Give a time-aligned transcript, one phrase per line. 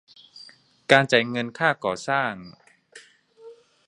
[0.91, 2.33] การจ่ายเงินค่าก่อสร้าง